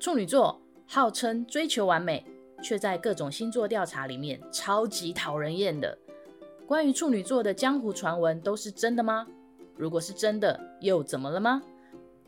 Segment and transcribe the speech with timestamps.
[0.00, 0.58] 处女座
[0.88, 2.24] 号称追求完美，
[2.62, 5.98] 却在各种星座调查里面超级讨人厌的。
[6.66, 9.26] 关于处女座的江湖传闻都是真的吗？
[9.76, 11.62] 如果是真的，又怎么了吗？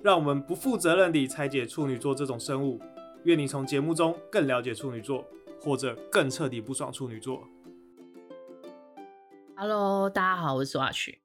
[0.02, 2.78] 让我们不负责任地拆解处女座这种生物。
[3.24, 5.24] 愿你从节目中更了解处女座，
[5.58, 7.42] 或者更彻底不爽处女座。
[9.56, 11.22] Hello，大家好，我是苏阿曲。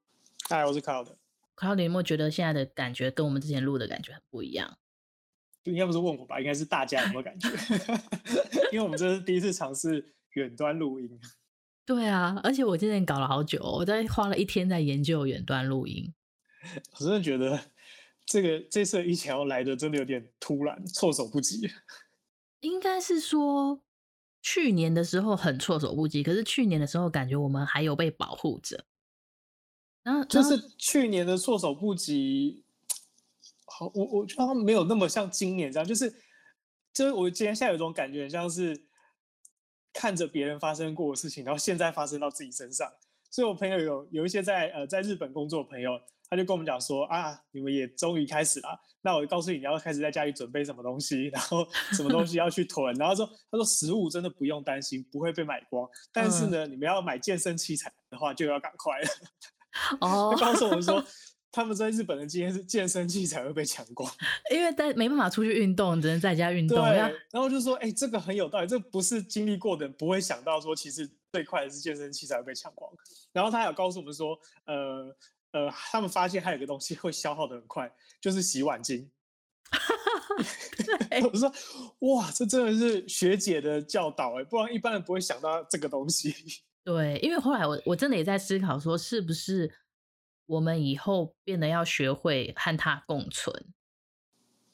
[0.48, 1.08] Hi，我是 Cloud。
[1.56, 4.78] Cloud，你有没有觉得现在的感觉跟我们之前录的感觉很不一样？
[5.64, 6.38] 应该不是问我吧？
[6.38, 7.48] 应该是大家有没有感觉？
[8.72, 11.20] 因为我们这是第一次尝试远端录音。
[11.84, 16.12] 对啊，而且我今天搞了好久，我在花了一天在研究远端录音。
[16.98, 17.60] 我真的觉得。
[18.30, 21.66] 这个这次疫情要来的真的有点突然，措手不及。
[22.60, 23.82] 应该是说
[24.42, 28.84] 去年的时候很措手不及，可是去年的时候感觉我们还有被保护着。
[30.02, 32.66] 然后就是去年的措手不及，
[33.68, 36.10] 好，我我觉得没有那么像今年这样，就是
[36.92, 38.86] 就是我今天现在有一种感觉，像是
[39.92, 42.90] 看着别人发生过的事情，然后现在发生到自己身上。
[43.30, 45.92] 所以我朋友有有一些在呃在日本工作的朋友。
[46.30, 59.08] 他就跟我们讲说啊，你们也终于开始了，那我就告诉你，你要开始在家里准备什么东西，然后什么东西要去囤，然后说他说食物真的不用担心，不会被买光，但是呢，嗯、你们要买健身器材的话就要赶快了。
[60.02, 61.02] 哦， 他告诉我们说
[61.58, 64.08] 他们在日本的经验是健身器材会被抢光，
[64.54, 66.78] 因为在没办法出去运动，只能在家运动。
[66.78, 72.88] 对，然后就说哎、欸，这个很有道理，这不是经历过的人不会想到说，其实最快的是健身器材会被抢光。
[73.32, 75.16] 然后他还有告诉我们说，呃。
[75.50, 79.08] 呃，他们发现还有一个东西会消耗的很快，就是洗碗巾。
[81.24, 81.50] 我说，
[82.00, 86.34] 哇，这真的是学姐的教导哎，不然一般人不会想到这个东西。
[86.84, 89.72] 对，因为后来我我真的也在思考说，是不是
[90.48, 93.66] 我们以后变得要学会和它共存？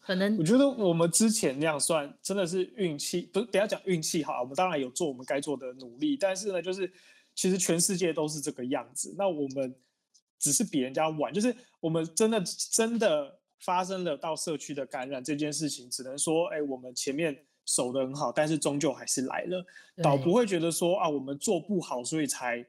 [0.00, 6.90] 可能我觉得我们之前那样算真的是运气，不是，不要讲运气哈，我们当然有做我们该做的努力，但是呢，就是
[7.34, 9.74] 其实全世界都是这个样子，那我们。
[10.36, 19.64] 只是比人家晚，就是我们真的真的发生了到社区的感染这件事情，只能说，哎，我们前面守得很好，但是终究还是来了，
[20.02, 22.66] 倒不会觉得说啊，我们做不好，所以才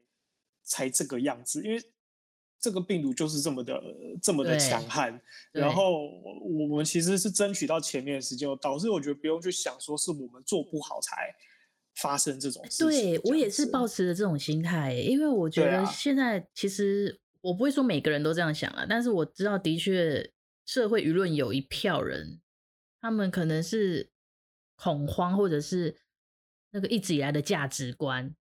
[0.63, 1.83] 才这个样子，因为
[2.65, 3.79] 这个病毒就是这么的
[4.19, 5.21] 这么的强悍，
[5.51, 6.09] 然后
[6.41, 11.31] 我们其实是争取到前面的时间，导致我觉得不用去想说是我们做不好才
[11.95, 12.87] 发生这种事情。
[12.87, 17.21] 对，我也是抱持着这种心态，因为我觉得现在其实。
[17.45, 20.31] 我不会说每个人都这样想啊，但是我知道，的确，
[20.65, 22.41] 社会舆论有一票人，
[22.99, 24.09] 他们可能是
[24.75, 25.95] 恐慌，或者是
[26.71, 28.35] 那个一直以来的价值观，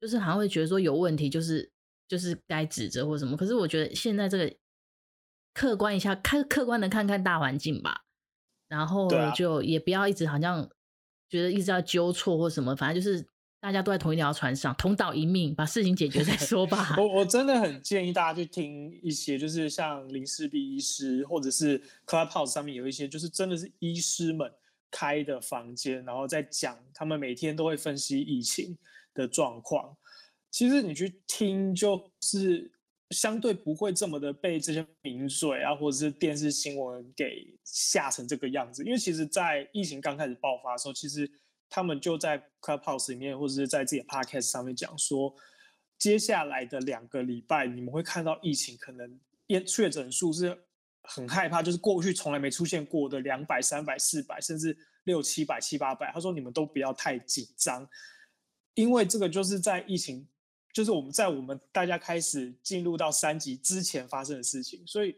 [0.00, 1.70] 就是好像会觉得说有问题，就是
[2.08, 3.36] 就是该指责或什么。
[3.36, 4.54] 可是我觉得现在这个
[5.52, 8.04] 客观一下，看客观的看看大环境吧，
[8.68, 10.68] 然后就也不要一直好像
[11.28, 13.26] 觉得一直要纠错或什么，反正就是。
[13.64, 16.94] 大家都在同一条船上，同岛一命，把事情解决再说吧。
[16.98, 24.52] 我我真的很建议大家去听一些，就是像林氏璧医师，或者是 Clubhouse 上面有一些，就是真的是医师们
[24.90, 28.76] 开的房间，然后在讲他们每天都会分析疫情
[29.14, 29.96] 的状况。
[30.54, 32.70] 其实你去听，就是
[33.10, 38.84] 相对不会这么的被这些名嘴啊，或者是电视新闻给吓成这个样子。
[38.84, 41.28] 因为其实，在疫情刚开始爆发的时候，其实。
[41.70, 45.34] 他们就在 Clubhouse 里面，或者是在自己的 Podcast 上面讲说，
[45.98, 49.18] 接下来的两个礼拜，你们会看到疫情可能
[49.66, 50.56] 确诊数是
[51.02, 56.12] 很害怕，就是过去从来没出现过的两百、三百、四百，甚至六七百、七八百。
[56.12, 57.88] 他说你们都不要太紧张，
[58.74, 60.28] 因为这个就是在疫情，
[60.74, 65.16] 就是我们在我们大家开始进入到三级之前发生的事情，所以。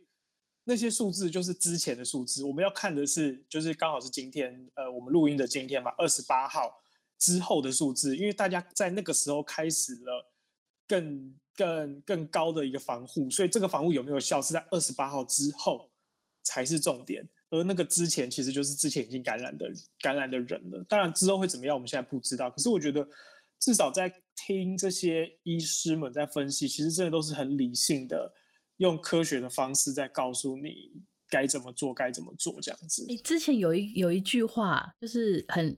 [0.69, 6.83] 那些数字就是之前的数字，我们要看的是，就是刚好是今天，呃，我们录音的今天嘛，二十八号
[7.21, 10.28] 之后的数字，因为大家在那个时候开始了
[10.89, 15.89] 更更更高的一个防护，所以这个防护有没有效，是在二十八号之后
[16.43, 20.84] 才是重点，而那个之前其实就是之前已经感染的感染的人了。
[20.89, 22.51] 当然之后会怎么样，我们现在不知道。
[22.51, 23.09] 可是我觉得，
[23.58, 28.32] 至少在听这些医师们在分析，其实真的都是很理性的。
[28.78, 30.92] 用科学的方式在告诉你
[31.30, 33.06] 该怎么做，该怎么做这样子。
[33.08, 35.74] 你之前有一有一句话，就是很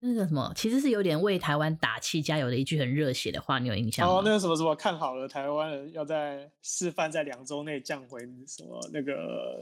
[0.00, 4.16] 那个什么，其实是有点为台湾打气加油的一句很热血的话，你有印象吗？
[4.16, 9.58] 哦，那个什么什么，看好了，台湾人要在示范在两周内降回什么那个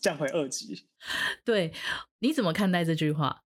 [0.00, 0.82] 降回二级。
[1.44, 1.70] 对，
[2.20, 3.44] 你怎么看待这句话？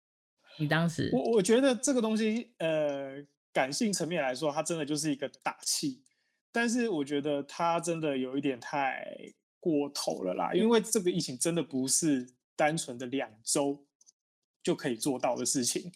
[0.59, 3.19] 你当时我我觉得这个东西，呃，
[3.53, 6.01] 感性层面来说，它真的就是一个打气。
[6.51, 9.05] 但是我觉得它真的有一点太
[9.59, 13.85] 过头了啦，因为这个疫情真的不是单纯的两周
[14.61, 15.91] 就可以做到的事情。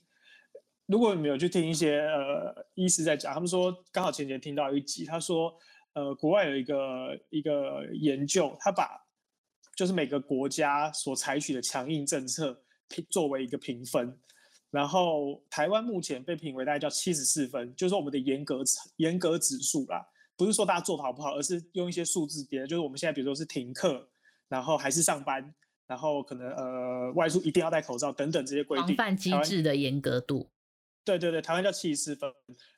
[0.85, 5.53] 如果你没有去听一些呃医师在讲，他们说刚好前几天听到一集，他说
[5.93, 8.89] 呃国外有一个一个研究，他把
[9.75, 12.63] 就是每个国家所采取的强硬政策
[13.09, 14.17] 作为一个评分，
[14.69, 18.61] 然后台湾目前被评为大概叫七十四分，就是说我们的严格
[18.97, 20.05] 严格指数啦，
[20.35, 24.07] 不是说大家做的好不好，而是用一些数字叠，就是我们现在比如说是停课，
[24.49, 25.53] 然后还是上班，
[25.87, 30.49] 然后可能呃外出一定要戴口罩等等这些规定，防范机制的严格度。
[31.05, 32.29] 对对对，台湾叫七十四分，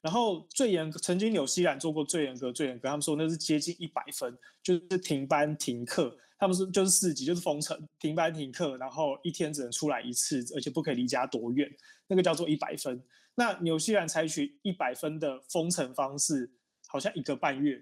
[0.02, 11.70] 然后最严格，曾经纽西兰做过最严格最严格，他们说那是接近一百分，就是停班停课，他们是就是四级，就是封城，停班停课，然后一天只能出来一次，而且不可以离家多远，
[12.08, 13.04] 那个叫做一百分。
[13.36, 16.50] 那纽西兰采取一百分的封城方式，
[16.88, 17.82] 好像一个半月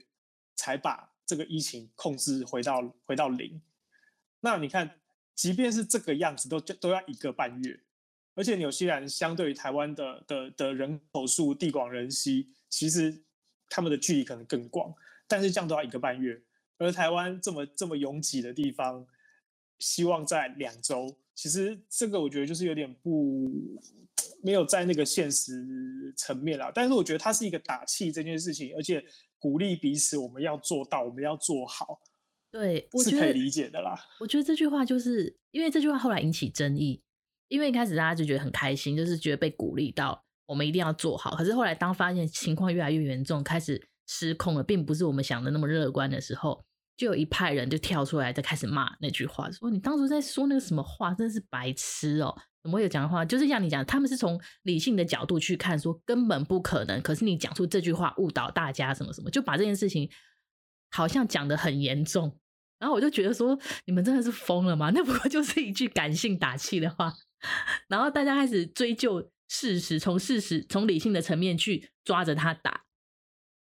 [0.56, 3.62] 才把这个疫情控制回到回到零。
[4.39, 5.00] 那你看，
[5.36, 7.80] 即便是这个样子，都都要一个半月。
[8.33, 13.24] 而且纽西兰相对于台湾的的的人口数地广人稀，其实
[13.69, 14.94] 他们的距离可能更广，
[15.27, 16.39] 但是这样都要一个半月。
[16.77, 19.06] 而台湾这么这么拥挤的地方，
[19.79, 23.50] 希望在两周，其实这个我觉得就是有点不
[24.41, 26.71] 没有在那个现实层面啦。
[26.74, 29.03] 但是我觉得它是一个打气这件事情，而且
[29.39, 32.00] 鼓励彼此，我们要做到，我们要做好，
[32.51, 33.97] 对，是可以理解的啦。
[34.19, 37.03] 我觉得这句话就是因为这句话后来引起争议。
[37.50, 41.33] 因为一开始大家就觉得很开心，就是觉得被鼓励到，我们一定要做好。
[41.38, 46.65] 可是后来当发现情况越来越严重，开始失控了，并不是我们想的那么乐观的时候，
[46.97, 52.35] 就有一派人就跳出来，就开始骂那句话，说你当初在说那个什么话，真的是白痴哦！
[52.63, 53.23] 怎么会有讲的话？
[53.23, 56.99] 就是像你讲，他们是从理性的角度去看，说根本不可能。
[57.01, 60.09] 可是你讲出这句话误导大家，什么什么，就把这件事情
[60.89, 62.38] 好像讲得很严重。
[62.79, 64.91] 然后我就觉得说，你们真的是疯了吗？
[64.93, 67.13] 那不过 就是一句感性打气的话。
[67.88, 72.85] 然后大家开始追究事实，从事实、从理性的层面去抓着他打，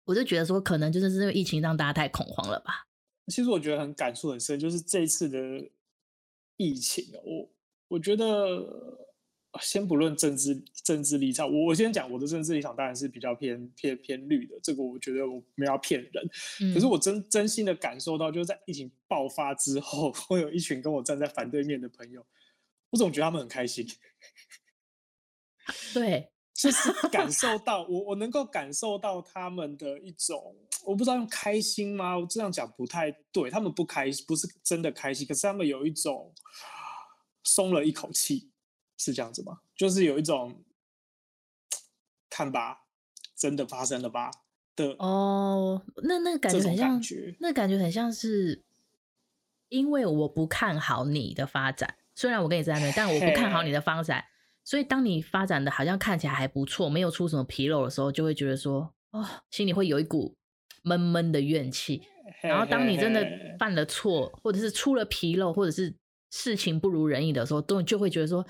[0.06, 2.86] 我就觉得说，可能就是因为疫情让大家太恐慌了吧。
[3.28, 5.70] 其实我觉得很感触很深，就是这一次的
[6.58, 7.50] 疫情，我
[7.88, 9.00] 我觉得
[9.62, 14.60] 先不论政治政治立场，我我先讲我的政治立场，当然是比较偏偏偏绿的。
[14.62, 16.30] 这个我觉得我没有要骗人，
[16.62, 22.26] 嗯、可是我真真心的感受到，就是在疫情爆发之后， 会有一群跟我站在反对面的朋友。
[22.90, 23.88] 我总觉得他们很开心，
[25.94, 30.56] 对，就是感受到我，我能够感受到他们的一种，
[30.86, 32.18] 我不知道用开心吗？
[32.18, 36.34] 我这样讲不太对，他们不开心，不是真的开心，可是他们有一种
[37.44, 38.52] 松了一口气，
[38.98, 39.62] 是这样子吗？
[39.76, 40.64] 就是有一种
[42.30, 42.84] 看吧，
[43.36, 44.30] 真的发生了吧
[44.76, 47.02] 的哦，那那感觉很像，
[47.40, 48.64] 那感觉很像是
[49.70, 51.96] 因为我不看好你的发展。
[52.16, 54.24] 虽然我跟你在那边，但我不看好你的发展，
[54.66, 60.36] 所以当你发展的好像看起来还不错，没有出什么纰漏的时候，就会觉得说，哦，心里会有一股
[60.84, 62.04] 闷闷的怨气。
[62.42, 63.28] 然后当你真的
[63.60, 65.94] 犯了错，或者是出了纰漏，或者是
[66.32, 68.46] 事情不如人意的时候，都就会觉得说，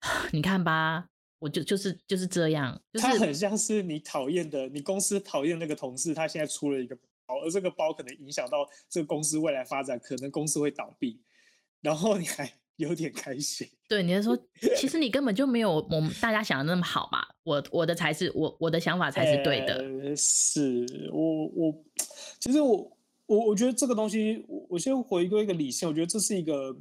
[0.32, 1.06] 你看吧，
[1.38, 2.80] 我就就是就是这样。
[2.92, 6.96] 就是、他很像是你讨厌的，你公司讨厌那个同事，他现在出了一个
[7.26, 11.20] 包，而这个包可能影响到这个公司未来发展，可能公司会倒闭，
[11.82, 12.50] 然后你还。
[12.80, 14.38] 有点开心，对，你是说，
[14.74, 17.20] 其实你根本就没有我们大家想的那么好嘛？
[17.42, 19.74] 我我的才是我我的想法才是对的。
[19.74, 21.84] 呃、是我我
[22.38, 26.74] 其实我我我觉得这个东西，我我先回归一个理性，我觉得这是一个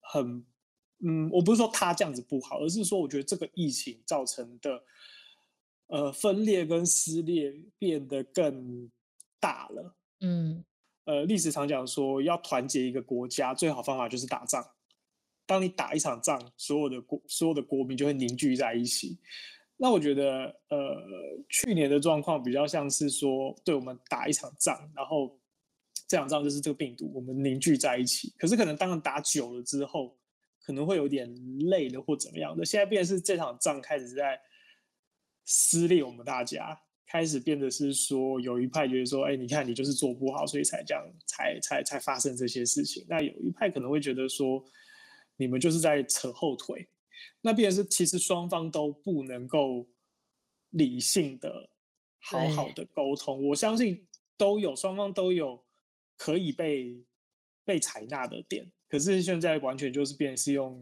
[0.00, 0.42] 很
[1.04, 4.82] 嗯，我不是说他这样子不好，而是说我觉得这个疫情造成的
[5.88, 8.90] 呃分裂跟撕裂变得更
[9.38, 9.94] 大了。
[10.20, 10.64] 嗯，
[11.04, 14.64] 呃，历史常讲说要团结一个国家，最好方法就是打仗。
[15.52, 19.18] 当你打一场仗，所有的国所有的国民就会凝聚在一起。
[19.76, 20.78] 那我觉得，呃，
[21.50, 25.38] 去年的状况比较像是说，对我们打一场仗，然后
[26.08, 28.32] 这场仗就是这个病毒，我们凝聚在一起。
[28.38, 30.16] 可是可能当打久了之后，
[30.60, 31.28] 可能会有点
[31.68, 32.64] 累了或怎么样的。
[32.64, 34.40] 现在变成是这场仗开始在
[35.44, 43.04] 撕裂我们大家，开始变得是说，有一派觉得说，哎，你看你就是做不好，所以才这样，才才才发生这些事情。
[43.06, 44.64] 那有一派可能会觉得说。
[45.36, 46.86] 你们就是在扯后腿，
[47.40, 49.88] 那必然是其实双方都不能够
[50.70, 51.68] 理性的
[52.20, 53.48] 好好的沟通。
[53.48, 55.64] 我相信都有双方都有
[56.16, 57.04] 可以被
[57.64, 60.80] 被采纳的点，可是现在完全就是变成是用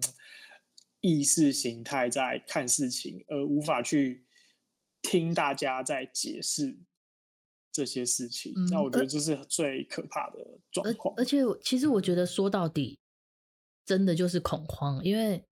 [1.01, 4.27] 意识形态在看事情，而无法去
[5.01, 6.77] 听大家在解释
[7.73, 8.53] 这些事情。
[8.55, 11.15] 嗯，那我觉得这是最可怕的状况。
[11.17, 13.00] 而且，其实我觉得说到底。
[13.91, 15.45] 真的就是恐慌，因为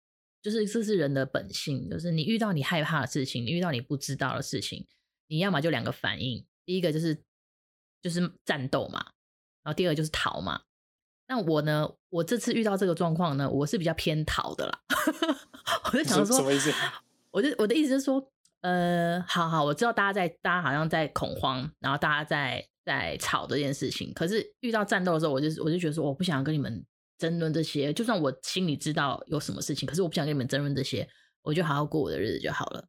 [0.42, 4.86] 就是这是人的本性，就是你遇到你害怕的事情，你遇到你不知道的事情，
[5.28, 7.18] 你要么就两个反应，第一个就是
[8.02, 8.98] 就是战斗嘛，
[9.62, 10.60] 然后第二个就是逃嘛。
[11.28, 14.82] 那我呢，我这次遇到这个状况呢，我是比较偏逃的啦。
[15.90, 16.70] 我就想说，什么意思？
[17.32, 24.12] 我就我的意思是说，呃，好好，我知道大家在，大家好像在恐慌，然后大家在在吵这件事情。
[24.12, 26.84] 可是遇到战斗的时候，我就我就觉得说，我不想跟你们
[27.18, 27.92] 争论这些。
[27.92, 31.08] 就算我心里知道有什么事情，可是我不想跟你们争论这些，
[31.42, 32.88] 我就好好过我的日子就好了。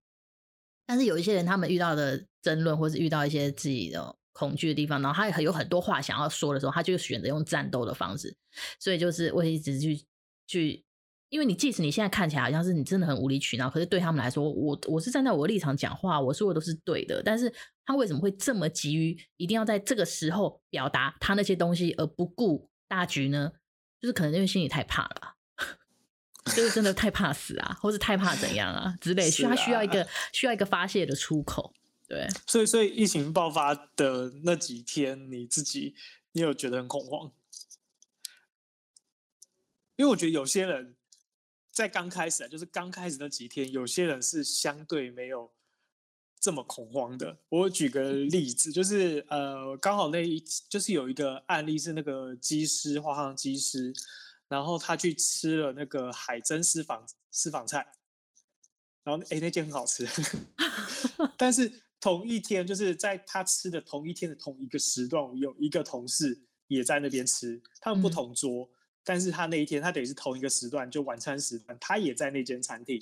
[0.85, 8.35] 但是有一些人，他们遇到的争论，或是遇到一些自己的恐惧的地方，然后他有很多话想要说的时候，他就选择用战斗的方式。
[8.79, 10.05] 所以就是我一直去
[10.47, 10.83] 去。
[11.29, 17.21] 因为你即使你现在看起来好像是你真的很无理取闹，可是对他们来说，我我是站在我的立场讲话，我说的都是对的。
[17.21, 17.53] 但是
[17.85, 23.51] 他为什么会这么急于一定要在这个时候表达他那些东西，而不顾大局呢？
[24.01, 25.35] 就是可能因为心里太怕了，
[26.55, 31.73] 就是真的太怕死啊，或者太怕怎样啊之类，需要需要一个需要一个发泄的出口。
[32.07, 35.95] 对，所以所以疫情爆发的那几天，你自己
[36.31, 37.31] 你有觉得很恐慌？
[39.95, 40.95] 因为我觉得有些人。
[41.69, 45.53] 在刚开始啊，就是刚开始那几天，有些人是相对没有
[46.39, 47.37] 这么恐慌的。
[47.49, 53.93] 我举个例子，就是呃，刚好那一就是有一个案例是那个机师，华航机师，
[54.47, 57.85] 然后他去吃了那个海珍私房私房菜，
[59.03, 60.07] 然后哎那间很好吃，
[61.37, 68.63] 但是同一天就是在他吃的同一天的同一个时段，有一个同事也在那边吃，他们不同桌。
[68.63, 68.69] 嗯
[69.07, 73.01] 但是他那一天，他等于是同一个时段，就晚餐时段，他也在那间餐厅。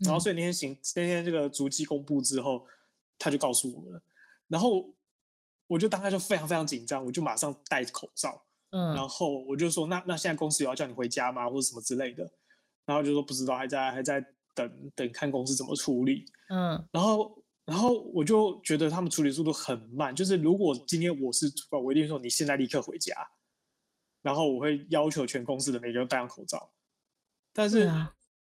[0.00, 2.66] 然后，所以那天行，那天这个足迹公布之后，
[3.18, 4.02] 他就告诉我们了。
[4.48, 4.92] 然后，
[5.66, 8.42] 我就当时就非常非常紧张，我就马上戴口罩。
[8.70, 8.94] 嗯。
[8.94, 11.48] 然后我就说：“那那现在公司有要叫你回家吗？
[11.48, 12.28] 或者什么之类的？”
[12.86, 16.82] 然后就说：“不知道，还在还在等等看公司怎么处理。”嗯。
[16.92, 20.14] 然后，然后我就觉得他们处理速度很慢。
[20.14, 23.14] 就是如果今天我是主管，我一定说：“你现在立刻回家。”
[24.22, 26.70] 然后我会要求全公司的每个人戴上口罩，
[27.54, 27.90] 但是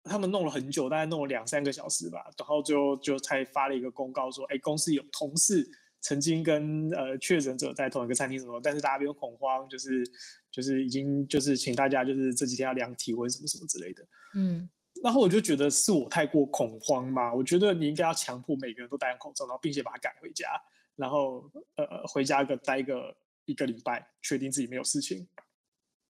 [0.07, 5.67] 他们弄了很久，大概弄了两三个小时吧，然后就就才发了一个公告说，哎，公司有同事
[6.01, 10.03] 曾经跟呃确诊者在同一个餐厅什么，但是大家不用恐慌，就是
[10.51, 14.69] 就是已经就是请大家就是这几天要量体温什么什么之类的，嗯，
[15.03, 20.49] 然后我就觉得是我太过恐慌嘛，我觉得你应该要强迫每个人都戴上口罩，然后并且把他赶回家，
[20.95, 25.27] 然后呃回家个待个一个礼拜，确定自己没有事情。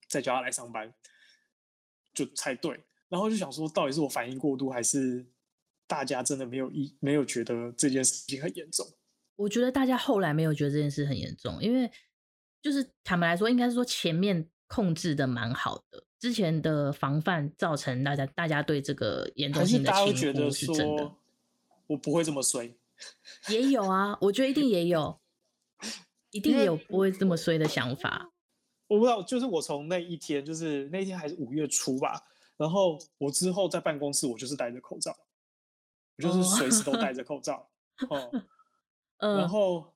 [0.10, 0.94] 再叫他来上班，
[2.14, 2.80] 就才对。
[3.10, 5.26] 然后就想说，到底是我反应过度，还是
[5.88, 8.86] 大家真的没有一没有觉得这件事情很严重？
[9.36, 11.92] 我觉得大家后来没有觉得这件事很严重，因为
[12.62, 21.14] 就是坦白来说，应该是说前面控制的蛮好的，之前的防范造成大家大家对这个严重性的轻忽是真的。
[21.88, 22.76] 我不会这么衰，
[23.48, 25.22] 也有啊，我觉得一定也有，
[26.32, 28.34] 一定有不会这么衰的想法。
[28.88, 32.22] 我不知道，就是我从那一天，就是那一天还是五月初吧，
[32.58, 35.16] 然后我之后在办公室，我就是戴着口罩，
[36.18, 37.24] 我就是随时都戴着。
[37.26, 37.70] 口罩，
[38.10, 38.32] 哦，
[39.20, 39.94] 然后，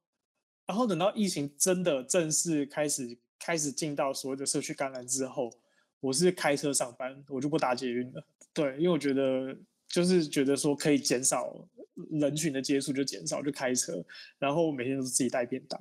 [0.65, 5.51] 然后等到疫情真的正式开始开始进到所谓的社区感染之后，
[5.99, 9.55] 我是开车上班，我就不搭捷运了，对，因为我觉得
[9.87, 11.55] 就是觉得说可以减少
[12.09, 14.03] 人群的接触就减少，就开车，
[14.37, 15.79] 然后我每天都是自己带便当。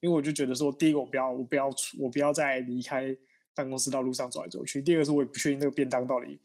[0.00, 3.16] 因为我就觉得说，第一个我不要，我不要出，我不要再离开
[3.58, 4.80] 办公室到路上走来走去。
[4.80, 6.38] 第二个是我也不确定那个便当到底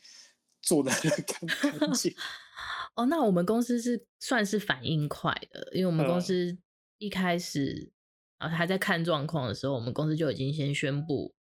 [0.64, 0.92] 做的
[1.28, 2.12] 干不干净。
[2.98, 6.58] 哦，那我们公司是算是反应快的，因为我们公司
[6.98, 7.92] 一开始
[8.40, 11.36] 啊还在看状况的时候，我们公司就已经先宣布，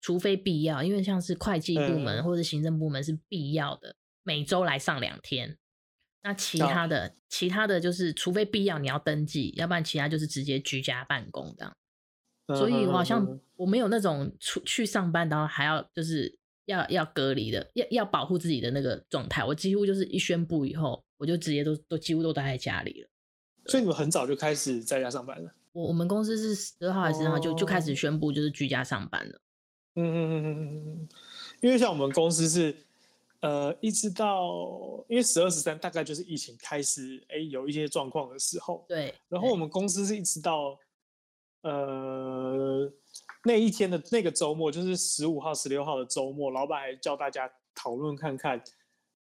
[0.00, 5.58] 除非必要，因为像是会计部门或者行政部门是必要的，每周来上两天。
[6.22, 11.76] 那其他的，哦、其他的就是，除非必要，你要登记，要不然其他就是直接居家办公这样。
[12.52, 19.44] 嗯、所以我好像我没有那种出去上班，然后还要就是要要隔离的，要要保护自己的那个状态。
[19.44, 23.08] 我几乎就是一宣布以后，我就直接都都几乎都待在家里了。
[23.66, 25.52] 所以你们很早就开始在家上班了？
[25.72, 29.40] 我我们公司是十二号还是十号就就开始宣布就是居家上班了。
[29.94, 31.08] 嗯嗯嗯嗯嗯，
[31.60, 32.74] 因为像我们公司是。
[33.42, 38.84] 呃，一直到因为十二十三大概就是疫情开始，哎，有一些状况的时候。
[38.86, 39.12] 对。
[39.28, 40.78] 然后我们公司是一直到，
[41.62, 42.92] 呃，
[43.44, 48.62] 那一天的那个周末，就是十五号、十六号的周末，老板还叫大家讨论看看，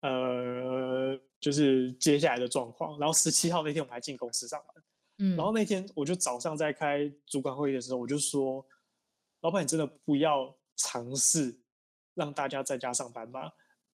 [0.03, 2.99] 呃，就是接下来的状况。
[2.99, 4.85] 然后十七号那天我们还进公司上班。
[5.19, 5.37] 嗯。
[5.37, 8.65] 然后那天我就早上在开主管会议的时候，我就说，
[9.41, 11.59] 老板，你真的不要尝试
[12.15, 13.51] 让大家在家上班吗？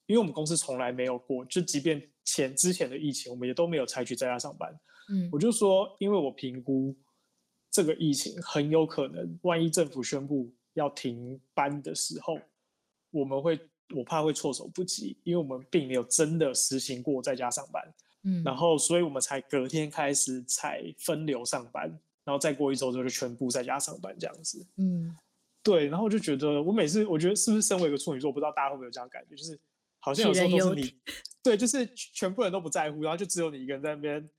[0.07, 4.69] 因为我们公司从来没有过，就即便前之前的疫情，我们也都没有采取在家上班。
[5.09, 6.95] 嗯，我就说，因为我评估
[7.73, 12.39] 这个疫情很有可能，万一政府宣布要停班的时候，
[13.11, 13.59] 我们会，
[13.97, 17.83] 我怕会措手不及，因为我们并没有真的实行过在家上班。
[18.25, 21.89] 嗯，然后所以我们才隔天开始才分流上班，
[22.25, 24.65] 然后再过一周之后就全部在家上班这样子。
[24.77, 25.17] 嗯，
[25.61, 29.59] 对，然后我就觉得，我每次我觉得是不是身为一个处女座，我不知道大家会不会有这样感觉，就是
[29.99, 30.95] 好像有时候都是你，
[31.43, 34.31] 对，就是全部人都不在乎，然后就只有你一个人在那边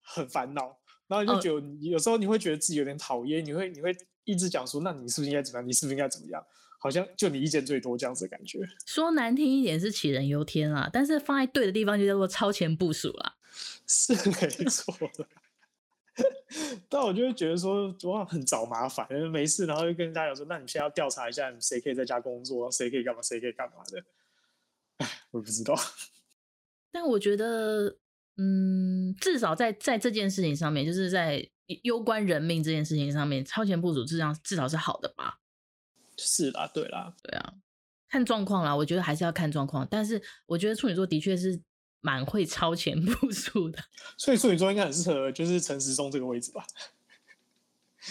[0.00, 0.76] 很烦恼，
[1.10, 5.68] 然后你就觉得、哦、有时候你会觉得自己有点讨厌，你会你会一直讲说，那你是不是应该怎么样？
[5.68, 6.42] 你是不是应该怎么样？
[6.78, 8.60] 好像就你意见最多这样子的感觉。
[8.86, 13.36] 说难听一点是杞人忧天啊，但是放在对的地方就叫做超前部署啦。
[13.86, 15.26] 是没错的，
[16.88, 24.04] 但我就会觉得说哇很找麻烦，没事，然后就跟大家讲说，那你现在要调查一下，谁可以在家工作，谁可以干嘛，谁可以干嘛的。
[24.98, 25.74] 哎，我不知道。
[26.92, 27.96] 但我觉得，
[28.42, 31.46] 嗯，至少在在这件事情上面，就是在
[31.82, 35.40] 攸关人命这件事情上面，超前部署至少至少是好的吧。
[36.16, 37.54] 是啦，对啦，对啊，
[38.08, 38.74] 看状况啦。
[38.74, 39.86] 我觉得还是要看状况。
[39.90, 41.60] 但是我觉得处女座的确是
[42.00, 43.78] 蛮会超前 部署的，
[44.16, 46.64] 所以处女座应该很适合就是陈时中这个位置吧，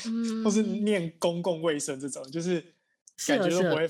[0.05, 2.61] 嗯， 或是念公共卫生这种，就是
[3.25, 3.89] 感觉都不会，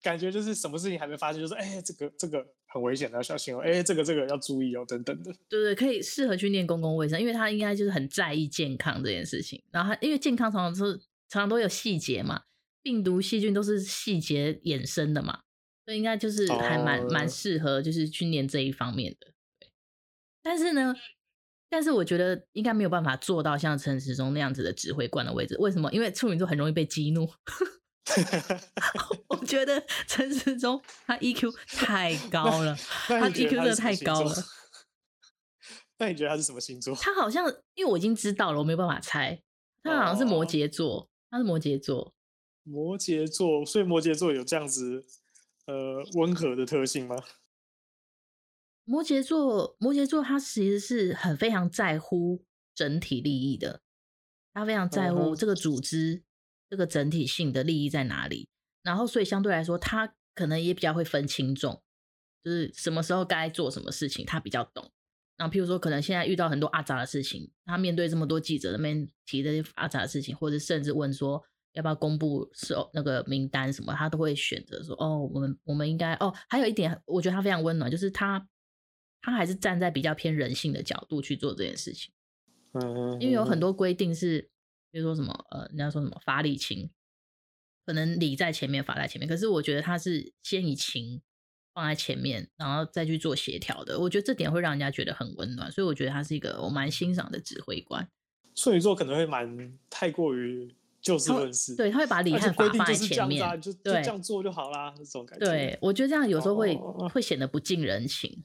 [0.00, 5.32] 感觉就是什么事情还没发生，就是哎、欸，这个这个很危险的，要小心哦，哎、欸，这个这个要注意哦，等等的。
[5.48, 9.62] 对对，可以适合去念公共卫生，因为他应该就是很在意健康这件事情。
[9.70, 12.42] 然后他因为健康常常是常常都有细节嘛。
[12.82, 15.40] 病毒细菌都是细节衍生的嘛，
[15.86, 19.28] 所以应该就是还蛮蛮适合，就是去念这一方面的。
[19.58, 19.70] 对，
[20.42, 20.94] 但是呢，
[21.70, 25.56] 但是我觉得应该没有办法做到像陈时中那样子的指挥官的位置。
[25.58, 25.90] 为什么？
[25.94, 27.26] 因为处女座很容易被激怒。
[29.28, 32.76] 我觉得陈时中他 EQ 太高了，
[33.08, 34.34] 他 EQ 真的太高了。
[35.98, 36.94] 那你觉得他是什么星座？
[36.96, 39.42] 他好像，因为我已经知道了，我没有办法猜。
[39.82, 42.14] 他好像是摩羯座，他是摩羯座。
[42.64, 45.04] 摩羯座，所以摩羯座有这样子，
[45.66, 47.16] 呃，温和的特性吗？
[48.84, 53.82] 摩羯座，摩羯座，他其实是很非常在乎整体利益的，
[54.52, 56.23] 他非常在乎这个组织、
[56.74, 58.48] 这个整体性的利益在哪里。
[58.82, 61.82] 然后，所以相对来说，他可能也比较会分轻重，
[62.42, 64.90] 就是什么时候该做什么事情，他比较懂。
[65.36, 71.44] 然后，譬如说，可能现在遇到很多阿杂的事情，他面对这么多记者那边提的阿杂的事情，或者甚至问说。
[71.74, 73.92] 要不要公布是那个名单什么？
[73.94, 76.32] 他都会选择说哦，我们我们应该哦。
[76.48, 78.46] 还有一点，我觉得他非常温暖，就是他
[79.20, 82.14] 他还是站在比较偏人性的角度去做这件事情。
[82.74, 84.48] 嗯，因为有很多规定是，
[84.94, 86.88] 比如说什么呃，人家说什么法理情，
[87.84, 89.28] 可能理在前面，法在前面。
[89.28, 91.20] 可是我觉得他是先以情
[91.74, 93.98] 放在前面，然后再去做协调的。
[93.98, 98.08] 我觉得这点会让人家觉得很温暖，所以我觉得他是一个我蛮欣赏的指挥官。
[98.54, 100.72] 处女座可能会蛮太过于。
[101.02, 105.44] 就事论事，对，他会把理和法放在前面，就就这样做就好啦，这种感觉。
[105.44, 108.42] 对，我觉得这样有时候会、哦、会显得不近人情。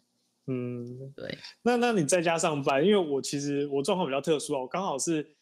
[0.48, 1.38] 嗯，对。
[1.62, 5.38] 那那你在家上班，因为我其实我状况比较特殊啊，我刚好是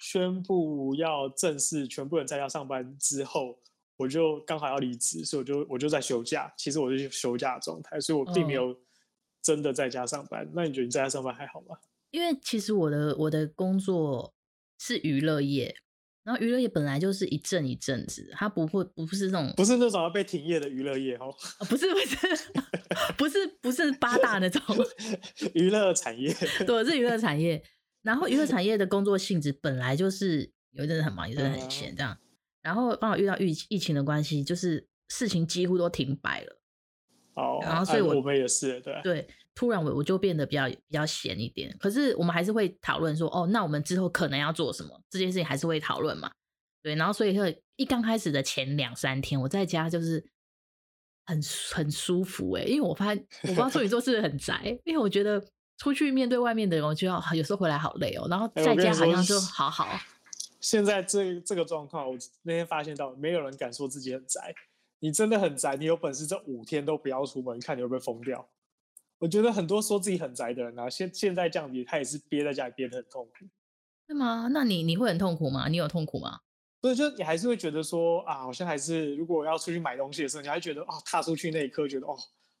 [0.00, 3.60] 宣布要正式全部人在家上班之后，
[3.96, 6.52] 我就刚好要离职，所以我就我就在休假。
[6.56, 8.76] 其实我是休假的状态，所以我并没有
[9.40, 10.44] 真的在家上班。
[10.44, 11.76] 哦、那你觉得你在家上班还好吗？
[12.10, 14.34] 因为其实我的我的工作
[14.78, 15.76] 是娱乐业。
[16.22, 21.34] 然后娱乐业本来就是一阵一阵子，它不会不是那种不是那种要被停业的娱乐业哦，
[21.66, 22.16] 不是不是
[23.16, 24.62] 不是不是八大那种
[25.54, 26.32] 娱乐产业，
[26.66, 27.62] 对，是娱乐产业。
[28.02, 32.16] 然后娱乐产业的工作性质本来就是有一阵子很忙，有一阵子很闲这样。
[32.62, 36.60] 然后刚好遇到疫疫情的关系，就是事情几乎都停摆了。
[37.34, 39.28] 哦，然后所以我我们也是对对。
[39.52, 45.02] 突然我我就变得比较比较闲一点，可是我们还是会讨论说，哦，那我们之后可能要做什么？
[45.10, 46.30] 这件事情还是会讨论嘛，
[46.82, 46.94] 对。
[46.94, 50.24] 然后所以会一刚开始的前两三天，我在家就是
[51.26, 51.38] 很
[51.72, 55.44] 很舒服哎，因为我发现我不知道处女座是不是很宅，因为我觉得
[55.80, 59.84] 出去面对外面的人，我就要有时候回来好累哦，然后在家好像就好好。
[59.86, 60.00] 欸、
[60.60, 64.54] 现在这这个状况，我那天发现到没有人敢说自己很宅，
[64.98, 68.46] 你真的很宅，你有本事这五天都不要出门，看你会不会疯掉。
[69.18, 73.46] 我觉得很多说自己很宅的人啊，现现在这样子，他也是憋在家里憋得很痛苦。
[74.06, 74.50] 对吗？
[74.52, 75.68] 那你你会很痛苦吗？
[75.70, 76.40] 你有痛苦吗？
[76.82, 82.14] 所以就你还是会觉得说啊，好像还是如果要出去买东西的时候，你还觉得哦，踏出去那一刻觉得哦，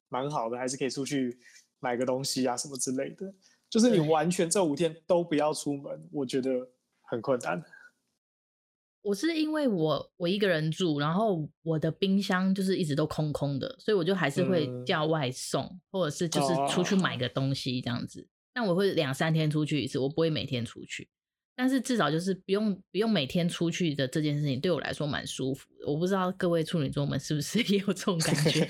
[0.08, 1.38] 蛮好的，还是可以出去
[1.80, 3.34] 买个东西啊什么之类的。
[3.68, 6.50] 就是你完全这五天都不要出门，我觉得
[7.02, 7.62] 很困难。
[9.02, 18.20] 我是因为我我一个人住，然后我的冰箱就是一直都空空的，所以我就还是会叫外送，嗯、或者是就是出去买个东西这样子。
[18.20, 21.08] 哦、但我会两三天出去一次，我不会每天出去。
[21.56, 25.86] 但是至少就是不用不用每天出去的这件事情，对我来说蛮舒服的。
[25.86, 28.68] 我不知道各位处女座们是不是 也有这种感觉？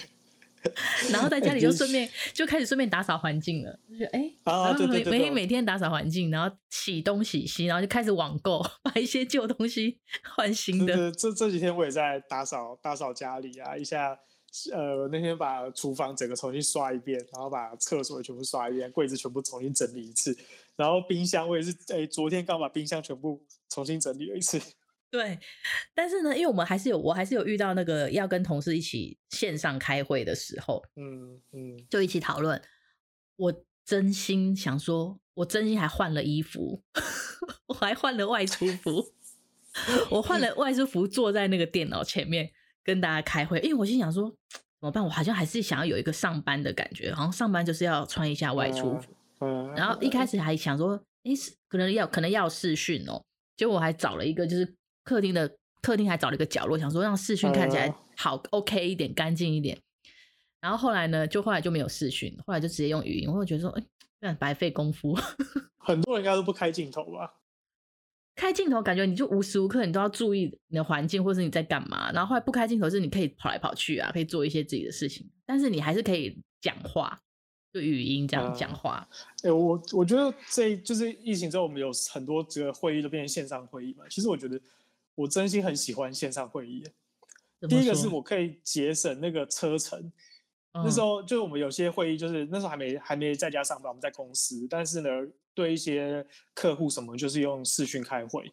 [1.10, 9.98] 然后在家里就顺便就开始顺便打扫环境了，就觉得哎，啊，对对对，每每天打扫环境，然后洗东洗西，然后就开始网购，把一些旧东西
[10.34, 11.10] 换新的。
[11.12, 14.18] 这这几天我也在打扫打扫家里啊，一下
[14.72, 20.36] 呃那天把厨房整个重新刷一遍，然后把厕所也全部刷一遍，柜子全部重新整理一次，
[20.76, 24.60] 然后冰箱我也是哎昨天刚把冰箱全部重新整理了一次。
[25.10, 25.38] 对，
[25.92, 32.62] 但是呢，因为我们还是有，我还是有遇到那个要跟同事一起线上开会的时候，嗯嗯，就一起讨论。
[33.34, 36.80] 我真心想说，我真心还换了衣服，
[37.66, 39.04] 我还换了外出服，
[40.10, 42.52] 我换了外出服，坐在那个电脑前面
[42.84, 43.58] 跟大家开会。
[43.60, 45.02] 因为我心想说，怎么办？
[45.02, 49.12] 我好像还是想要有一个上班的感觉，好像上班就是要穿一下外出服。
[49.40, 51.34] 嗯，然后一开始还想说，诶，
[51.66, 53.20] 可能要可能要试训哦，
[53.56, 54.76] 结果我还找了一个就是。
[55.10, 59.76] 客厅的客厅还找了一个角落，想说让视讯看起来好、uh, OK 一点，干净一点。
[60.60, 63.28] 然后后来呢，就后来就没有视讯，后来就直接用语音。
[63.28, 63.86] 我会觉得说，哎、欸，
[64.20, 65.18] 这样白费功夫。
[65.78, 67.34] 很多人应该都不开镜头吧？
[68.36, 72.12] 开镜头感觉你就无时无刻你都要注意你的环境，或是你在干嘛。
[72.12, 77.18] 然后后来不开镜头是你可以跑来跑去啊，可以做一些自己的事情，但是你还是可以讲话，
[77.72, 79.08] 就语音这样讲话。
[79.42, 84.04] 哎、uh, 欸，我我觉得这就是疫情之后，我们有很多这个会议都变成线上会议嘛。
[84.08, 84.60] 其实我觉得。
[85.14, 86.82] 我真心很喜欢线上会议。
[87.68, 90.12] 第一个是我可以节省那个车程。
[90.72, 94.66] 那时候就是我们有些会议，就是那时候还没还没在家上班，我们在公司。
[94.70, 95.08] 但是呢，
[95.52, 98.50] 对一些客户什么，就是用视讯开会。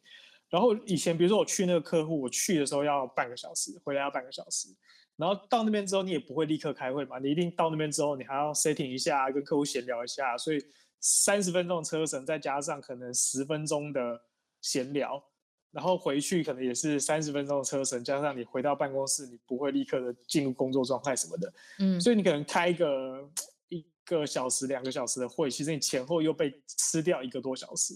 [0.49, 4.67] 然后以前比如说我去那个客户，我去的时候要半个小时，回来要半个小时。
[5.15, 10.37] 然后到那边之后，你也不会立刻开会嘛，你一定到那边之后，你还要 setting 一下，跟客户闲聊一下。
[10.37, 10.59] 所以
[10.99, 14.21] 三十分钟的车程，再加上可能十分钟的
[14.61, 15.23] 闲聊。
[15.71, 23.29] 然后回去可能也是三十分钟的车程，加上你回到办公室，你不会立刻的进入工作状态什么的，嗯，所以你可能开一个
[23.67, 27.93] 一个小时、两个小时的会，其实你前后又被吃掉一个多小时。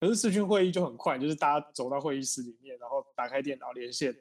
[0.00, 4.12] 可是视讯会议就很快，就是大家走到会议室里面，然后打开电脑连线，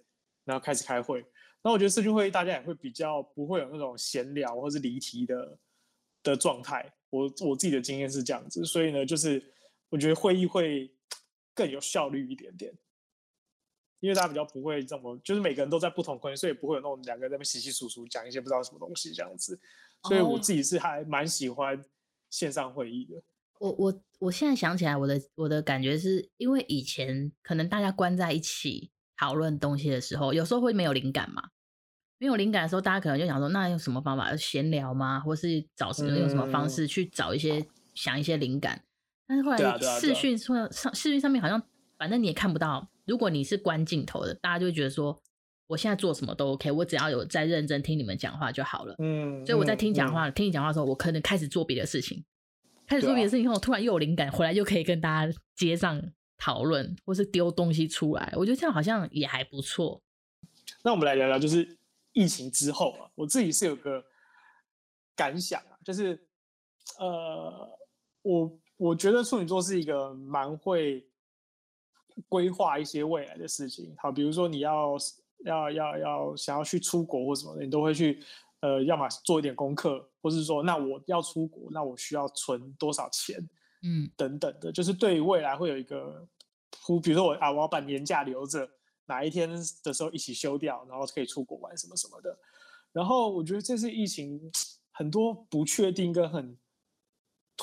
[0.43, 1.25] 然后开始开会。
[1.63, 5.57] 那我觉得视讯会议大家也会比较不会有那种闲聊或是离题的
[6.21, 6.93] 的状态。
[7.09, 9.43] 我我自己的经验是这样子，所以呢，就是
[9.89, 10.93] 我觉得会议会。
[11.53, 12.73] 更有效率一点点，
[13.99, 19.59] 因为大家比较不会这么，就是每个人都在不同空间，所以不会有那种两个人在那边稀稀疏疏讲一些不知道什么东西这样子。
[20.07, 21.81] 所以我自己是还蛮喜欢
[22.29, 23.21] 线上会议的。
[23.59, 31.51] 我我我现在想起来，我的我的感觉是因为以前可能大家关在一起讨论东西的时候，有时候会没有灵感嘛。
[32.17, 34.33] 没有灵感的时候，大家可能就想说，那用什么方法？
[34.37, 35.19] 闲聊吗？
[35.19, 38.85] 或是找什么用什么方式去找一些、嗯、想一些灵感？
[39.25, 41.61] 但是后来视讯上上视讯上面好像
[41.97, 45.21] 反正你也看不到，如果你是关镜头的，大家就会觉得说
[45.67, 48.93] 我现在做什么都 OK，我只要有在认真听你们讲话就好了。
[48.99, 52.23] 嗯，所以我在听讲话、嗯、听你讲话的时候，我可能开始做别的事情，
[52.85, 56.03] 开始做别的事情后，突然又有灵感，回来又可以跟大家接上
[56.37, 58.33] 讨论，或是丢东西出来。
[58.35, 60.01] 我觉得这样好像也还不错。
[60.83, 61.77] 那我们来聊聊，就是
[62.11, 64.03] 疫情之后啊，我自己是有个
[65.15, 66.27] 感想啊，就是
[66.99, 67.69] 呃，
[68.23, 68.59] 我。
[68.83, 71.07] 我觉得处女座是一个蛮会
[72.27, 73.95] 规划一些未来的事情。
[73.97, 74.97] 好，比如说你要
[75.45, 78.21] 要要要想要去出国或什么的，你都会去
[78.59, 83.39] 呃，要么做一点功课，或是说，那我要出国，那我需要存多少钱，
[83.83, 86.27] 嗯，等等的，就是对于未来会有一个
[86.85, 86.99] 铺。
[86.99, 88.69] 比如说我啊，我要把年假留着，
[89.05, 89.49] 哪一天
[89.81, 92.37] 的时候一起休掉，然后可以出国玩什么什么的。
[92.91, 94.51] 然后我觉得这次疫情
[94.91, 96.57] 很多不确定跟很。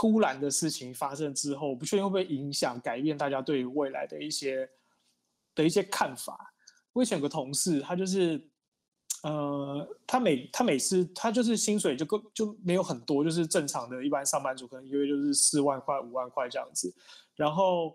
[0.01, 4.67] 突然的事情发生之后，不确定会不会影响改变大家对于未来的一些
[5.55, 6.55] 的一些看法。
[6.95, 8.43] 我以前有个同事，他就是，
[9.25, 16.91] 呃，他每他每次他就是薪水就够就没有很多，就是正常的一般上班族可能一个月就是四万块五万块这样子。
[17.37, 17.95] 然后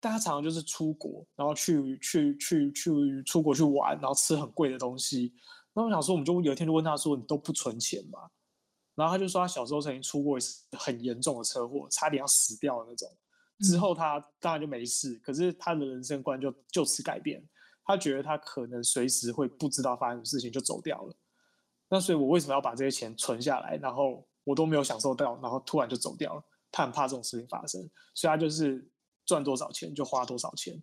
[0.00, 5.32] 大家常常就是出国，然后去去去去出国去玩，然后吃很贵的东西。
[5.72, 8.18] 那我想说，我们就有一天就问他说：“你都不存钱吗？”
[8.94, 13.08] 然后他就说，他小时候曾经出过一次很严重的车祸，差点要死掉的那种。
[13.60, 17.42] 之后他当然就没事，可是他的人生观就就此改变。
[17.84, 21.14] 他觉得他可能随时会不知道发生什么事情就走掉了。
[21.88, 23.76] 那所以，我为什么要把这些钱存下来？
[23.76, 26.42] 然后我都没有享受到，然后突然就走掉了。
[26.72, 27.80] 他很怕这种事情发生，
[28.14, 28.90] 所以他就是
[29.24, 30.82] 赚多少钱就花多少钱。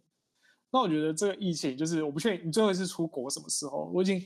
[0.72, 4.26] 那我觉得这个疫情就是我不确定你最后一次出国什么时候，我已经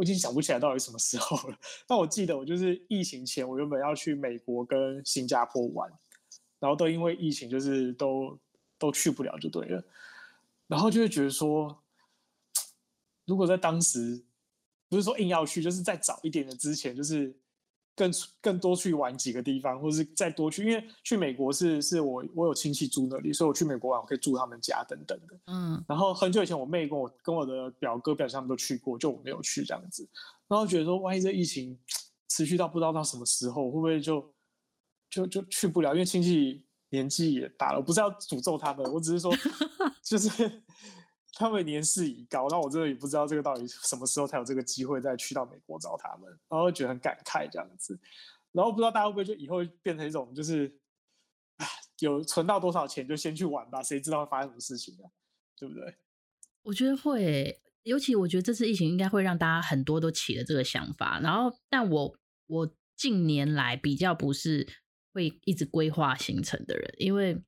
[0.00, 1.58] 我已经想不起来到底什么时候了。
[1.86, 5.92] 但我记得我就是疫情前，我原本要去美国跟新加坡玩，
[6.58, 8.38] 然后都因为疫情就是都
[8.78, 9.84] 都去不了就对了。
[10.68, 11.82] 然后就会觉得说，
[13.26, 14.22] 如果在当时
[14.88, 17.36] 不是说硬要去，就是在早一点的之前，就是。
[18.00, 18.10] 更
[18.40, 25.38] 更多去玩几个地方，或者是再多去，因为去美国是是我我有亲戚住那里，所以我去美国玩我可以住他们家等等的。
[25.48, 30.08] 嗯，然后很久以前我妹跟我跟我的表哥表姐他们都去过，就我没有去这样子。
[30.48, 31.78] 然后觉得说，万一这疫情
[32.28, 34.32] 持续到不知道到什么时候，会不会就
[35.10, 35.92] 就就去不了？
[35.92, 39.30] 因为亲戚年纪也大了，我不是要诅咒他们，我只是说
[40.02, 40.62] 就是。
[41.32, 47.98] 他们年事已高，那我真的也不知道这个到底什么时候才有这个机会再去到美国找他们，然后觉得很感慨这样子，
[48.52, 50.76] 然后不知道大家会不会就以后变成一种就是，
[52.00, 55.08] 有存到多少钱就先去玩吧，谁知道会发生什么事情啊，
[55.56, 55.94] 对不对？
[56.62, 62.16] 我觉得会，尤其我觉得这次疫情应该会让大家很多都起了这个想法，然后但我
[62.48, 64.66] 我近年来比较不是
[65.14, 67.40] 会一直规划行程的人，因为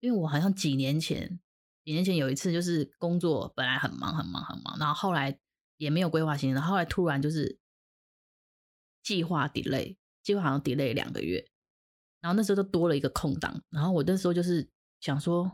[0.00, 1.38] 因为我好像几年前。
[1.88, 5.38] 几年前有一次，就是工作本来很忙很忙很忙，然后后来
[5.78, 7.58] 也没有规划行程，然后后来突然就是
[9.02, 11.48] 计划 delay，计划好像 delay 两个月，
[12.20, 14.68] 然后那时候就多了一个空档，然后我那时候就是
[15.00, 15.50] 想说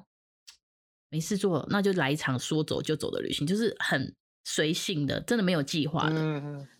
[1.08, 6.16] 没事做，那就来一场说走就走的旅行，就是很随性的，真的没有计划的。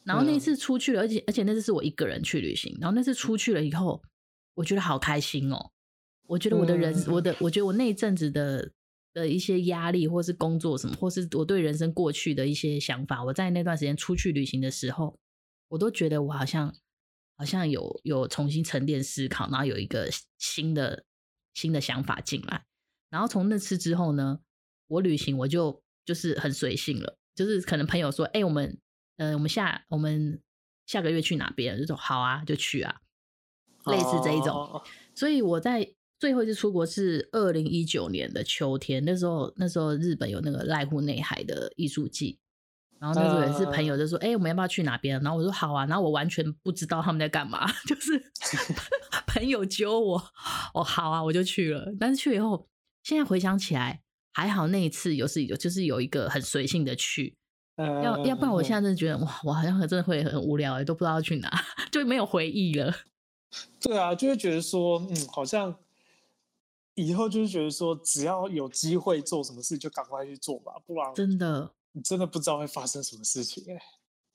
[0.02, 4.02] 然后那次出去了，而且而且那次是我一个人去旅行，然后那次出去了以后，
[4.54, 5.70] 我觉得好开心哦，
[6.26, 8.72] 我觉得我的人，我的，我觉得我那一阵子的。
[9.14, 15.16] 的一些压力，或是工作什么，或是我对人生过去的一些想法，我在那段时间出去旅行的时候，
[15.68, 16.74] 我都觉得我好像
[17.36, 21.04] 好像有有重新沉淀思考，然后有一个新的
[21.54, 22.64] 新的想法进来。
[23.08, 24.40] 然后从那次之后呢，
[24.88, 28.76] 我旅行我就就是很随性了，就是可能朋友说，哎、欸，我们
[29.16, 30.42] 呃我们下我们
[30.86, 31.78] 下个月去哪边？
[31.78, 33.00] 就说好啊，就去啊，
[33.86, 34.52] 类似这一种。
[34.52, 34.82] Oh.
[35.14, 35.94] 所以我在。
[36.24, 42.38] 最后一次出国是二零一九年的秋天，那时候那时候日本有那个濑户内海的艺术季，
[42.98, 44.30] 然后那时候也是朋友就说：“哎、uh...
[44.30, 48.18] 欸，我们要不要去哪边？”然后我说：“好啊。”然后我完全不知道他们在干嘛， 就是
[49.28, 50.16] 朋友揪我，
[50.72, 51.92] 哦，好啊，我就去了。
[52.00, 52.66] 但是去以后，
[53.02, 54.00] 现在回想起来，
[54.32, 57.36] 还好那一次有是有就是有一个很随性的去
[57.76, 58.02] ，uh...
[58.02, 61.50] 要要不然我现在真的觉得哇，我好像真的会很无聊，都不知道要去哪，
[61.92, 62.94] 就没有回忆了。
[63.78, 65.76] 对啊，就会觉得说，嗯，好像。
[66.94, 73.80] 以后就是觉得说，只要有机会做什么事，就赶快去做吧，不然真的你真的不知道会发生什么事情哎。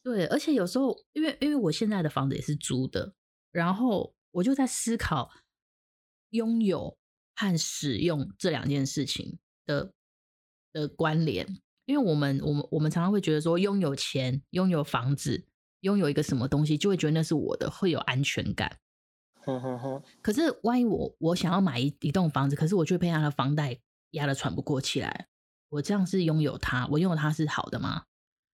[0.01, 3.13] 对，而且有时候，因为因为我现在的房子也是租的，
[3.51, 5.29] 然后我就在思考
[6.29, 6.97] 拥有
[7.35, 9.93] 和使用这两件事情的
[10.71, 11.61] 的关联。
[11.85, 15.45] 因为我们我们我们常常会觉得说，拥有钱、拥有房子、
[15.79, 18.79] 拥有一个什么东西，就会觉得那是我的，会有安全感。
[20.21, 23.79] 可是，万一我我想要买一一栋房子，可是我却被他的房贷
[24.11, 25.27] 压得喘不过气来，
[25.69, 28.03] 我这样是拥有它，我拥有它是好的吗？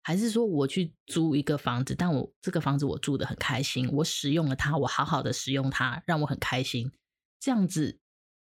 [0.03, 6.91] 还是说我去租一个房子，但我这个房子我住得很开心，我使用了它，我好好的使用它，让我很开心，
[7.39, 8.01] 这样子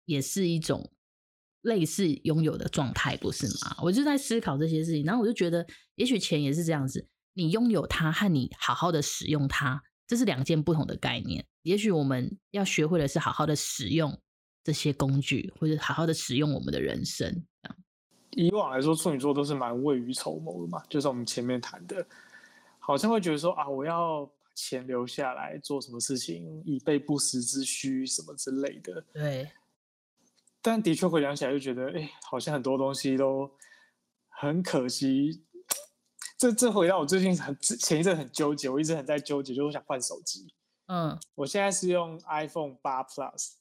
[0.04, 0.90] 也是一种
[1.62, 3.76] 类似拥有的状态，不是吗？
[3.82, 11.44] 我就在思考这些事情，然后我就觉得，也许钱也是这样子，你拥有它和你好好的使用它，这是两件不同的概念。
[11.62, 14.16] 也许我们要学会的是好好的使用
[14.62, 17.44] 这些工具，或者好好的使用我们的人生。
[18.30, 22.06] 以往来说，处女座都是蛮未雨绸缪的嘛，就是我们前面谈的，
[22.78, 29.04] 好像会觉得说啊，我要把钱留下来做什么事情，以备不时之需什么之类的。
[29.12, 29.50] 对。
[30.60, 33.50] 但的确回想起来，就觉得哎，好像很多东西都
[34.28, 35.42] 很可惜。
[36.38, 40.52] 这这回到我最近很前一阵很纠结，我一直很在纠结，就是我想换手机。
[40.86, 43.54] 嗯，我现在是用 iPhone 八 Plus，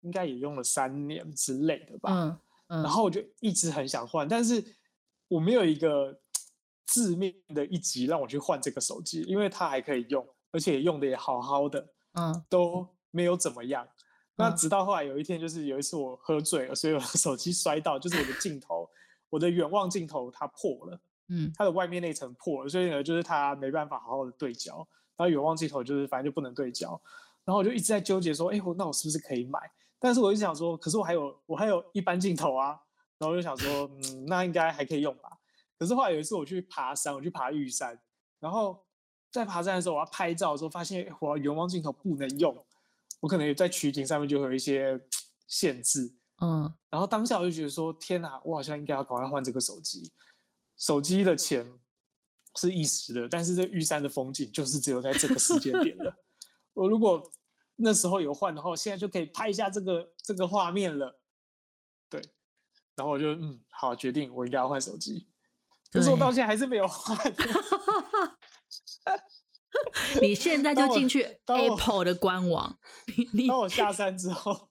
[0.00, 2.10] 应该也用了三年之类的吧。
[2.12, 4.64] 嗯嗯，然后我就一直很想换，但是
[5.28, 6.18] 我没有一个
[6.86, 13.86] 致命的一击让我去换这个手机，因为它还可以用，而且用的也好好的，嗯，都没有怎么样。
[14.36, 18.88] 那直到后来有一天，就是有一次我喝醉了，所以我的手机摔到，就是我的镜头，
[19.28, 24.86] 我的远望镜头它破了，嗯，它的外面那层破了，所以呢，就是它没办法好好的对焦。
[25.16, 27.00] 然后远望镜头就是反正就不能对焦，
[27.44, 29.60] 然后我就一直在纠结说，哎，我那我是不是可以买？
[30.00, 32.70] 但是我一直想说，可是我还有我还有一般镜头啊，
[33.16, 35.38] 然后我就想说，嗯，那应该还可以用吧。
[35.78, 37.96] 可是后来有一次我去爬山，我去爬玉山，
[38.40, 38.84] 然后
[39.30, 42.52] 在爬山的时候我要拍照的时候，发现我远望镜头不能用，
[43.20, 45.00] 我可能在取景上面就会有一些
[45.46, 50.10] 限制，嗯，然后当下我就觉得说，天哪，我好像应该要赶快换这个手机。
[50.76, 51.78] 手机的钱
[52.56, 56.14] 是一时的，但是这玉山的风景就是只有在这个时间点了。
[56.74, 57.30] 我如果
[57.76, 61.20] 那时候有换的话，现在就可以拍一下这个这个画面了。
[62.08, 62.20] 对，
[62.96, 65.28] 然后我就嗯，好，决定我应该要换手机。
[65.90, 67.16] 可是我到现在还是没有换。
[70.22, 72.78] 你现在就进去 Apple 的官网。
[73.32, 74.68] 你当我下山之后，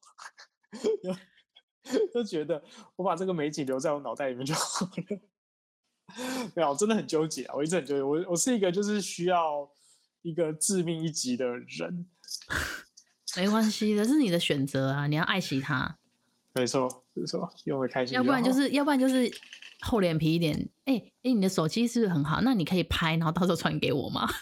[2.13, 2.63] 就觉得
[2.95, 4.93] 我把这个美景留在我脑袋里面就好了。
[6.53, 7.55] 没有，真的很纠结啊！
[7.55, 8.01] 我一直很纠结。
[8.03, 9.69] 我我是一个就是需要
[10.21, 12.05] 一个致命一击的人。
[13.37, 15.07] 没关系，这是你的选择啊！
[15.07, 15.97] 你要爱惜它。
[16.53, 18.15] 没错，没错，因为开心。
[18.15, 19.31] 要不然就是，要不然就是
[19.81, 20.55] 厚脸皮一点。
[20.85, 22.41] 哎、欸、哎、欸，你的手机是不是很好？
[22.41, 24.29] 那你可以拍，然后到时候传给我吗？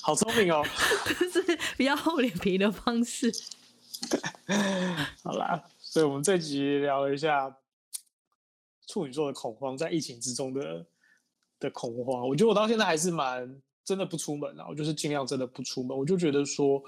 [0.00, 0.64] 好聪明哦！
[1.32, 1.42] 是
[1.76, 3.32] 比较厚脸皮的方式。
[5.24, 7.52] 好啦，所以我们这集聊了一下
[8.88, 10.84] 处女座的恐慌，在疫情之中的
[11.60, 12.28] 的恐慌。
[12.28, 13.62] 我觉得我到现在还是蛮。
[13.84, 15.96] 真的不出门啊，我就是尽量真的不出门。
[15.96, 16.78] 我就觉得说，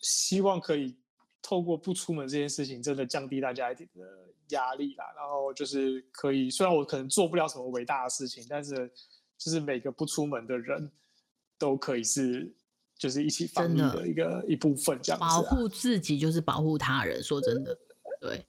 [0.00, 0.96] 希望可以
[1.42, 4.02] 透过不出门这件事情，真的降低大家一点的
[4.48, 5.04] 压力啦。
[5.14, 8.90] 然后就是可以，虽然我可能做不了什么伟大的事情，但是
[9.36, 10.90] 就是每个不出门的人
[11.58, 12.50] 都可以是，
[12.96, 15.20] 就是一起防疫的一个一部分，这样。
[15.20, 17.22] 保护自己就是保护他人。
[17.22, 17.78] 说真的，
[18.18, 18.46] 对。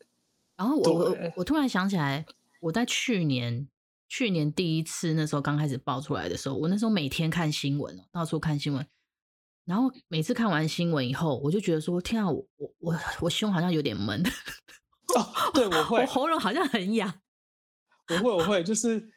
[0.55, 2.25] 然后我我我突然想起来，
[2.59, 3.67] 我在去年。
[4.11, 8.83] 去年第一次那时候刚开始爆出来的时候，我那时候每天看新闻，到处看新闻，
[9.65, 14.23] 然后每次看完新闻以后，我就觉得说：天啊，我我我我胸好像有点闷。
[15.15, 17.21] 哦，对，我会，我喉咙好像很痒。
[18.07, 19.07] 我会，我会，就是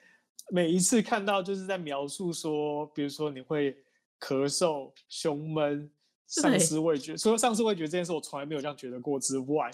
[0.51, 3.73] 每一次看到就是在描述说，比如说你会
[4.21, 5.91] 咳嗽、胸闷、
[6.27, 9.71] 丧失味觉，除了丧失味觉这件事我从来没有这样觉得过之外，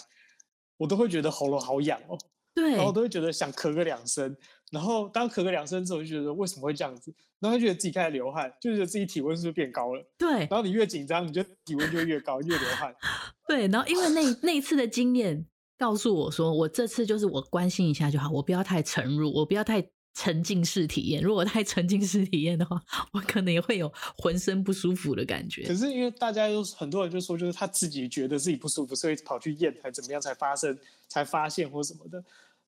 [0.77, 2.17] 我都会觉得喉咙好痒哦。
[2.53, 4.35] 对，然后都会觉得想咳个两声，
[4.71, 7.13] 然后当咳个两声之后，就觉得为什么会这样子？
[7.39, 10.05] 然后就觉得自己开始流汗，就觉得自己体温是不是变高了？
[10.17, 10.39] 对。
[10.39, 12.93] 然后你越紧张，你就体温就越高，越流汗。
[13.47, 13.67] 对。
[13.69, 15.45] 然后因为那那一次的经验
[15.77, 19.81] 告诉我说，我这次就是我关心一下就好，我不要太沉入，我不要太
[20.13, 21.21] 沉浸式体验。
[21.21, 22.81] 如果太沉浸式体验的话，
[23.13, 25.63] 我可能也会有浑身不舒服的感觉。
[25.67, 32.23] 可是因为大家都很多人就说，就是他自己觉得自己不舒服，所以跑去验，才怎么样才发生，才发现或什么的。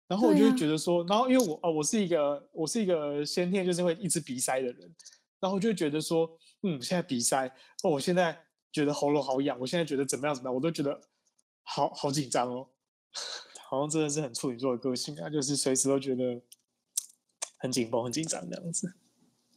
[0.08, 4.96] 然后我就会觉得说，啊、然后因为我哦，我是一个我是一个先天就是会一直鼻塞的人，
[5.40, 6.30] 然后我就会觉得说，
[6.64, 7.48] 嗯，现在鼻塞，
[7.84, 8.38] 哦，我现在
[8.74, 11.00] 觉得喉咙好痒，我现在觉得怎么样怎么样，我都觉得
[11.64, 12.68] 好好紧张哦，
[13.70, 16.42] 好像真的是很处女座的个性啊，就是随时都觉得
[17.62, 18.94] 很紧绷、很紧张这样子。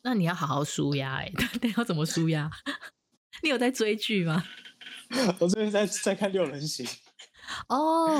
[0.02, 2.50] 那你要好好舒压哎， 那要怎么舒压？
[3.42, 4.44] 你有在追剧吗？
[5.40, 6.86] 我最近在在看六人行。
[7.68, 8.18] 哦，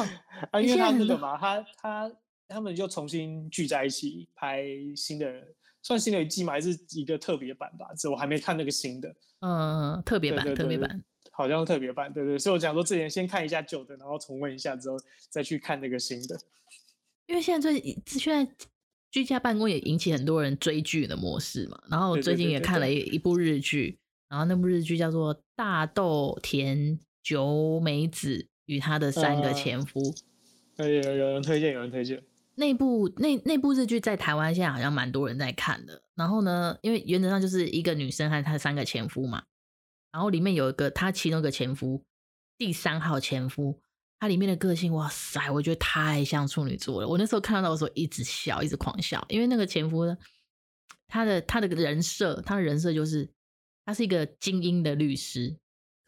[0.51, 2.12] 啊，因为他那个嘛，他他
[2.49, 4.64] 他们就重新聚在一起拍
[4.97, 5.27] 新的，
[5.83, 7.87] 算新的一季嘛，还是一个特别版吧？
[7.99, 9.14] 这我还没看那个新的。
[9.40, 12.38] 嗯，特别版，特别版，好像是特别版，对对。
[12.38, 14.97] 所以我想说，之前先看一下旧的，然后重温一下之后，
[15.31, 16.38] 再去看那个新的。
[17.27, 18.55] 因为现在最现在
[19.14, 21.81] 居家办公也引起很多人追剧的模式嘛。
[21.88, 23.96] 然后最近也看了一一部日剧，
[24.29, 28.38] 然后那部日剧叫做《大豆田久美子》。
[28.66, 30.00] 与她的三个前夫，
[30.77, 32.22] 有、呃、有有人推荐，有人推荐。
[32.55, 36.00] 那部那那部日剧在台湾现在好像蛮多人在看的。
[36.14, 39.42] 然后呢，因为原则上就是一个女生和她的三个前夫嘛。
[40.12, 42.03] 然后里面有一个她其中一个前夫，
[42.57, 43.79] 第三号前夫，
[44.24, 47.06] 他里面的个性，哇塞，我觉得太像处女座了。
[47.06, 50.16] 我那时候看到的时候一直笑，一直狂笑，因为那个前夫呢，
[51.06, 53.30] 他的他的人设，他的人设就是
[53.84, 55.54] 他是一个精英的律师，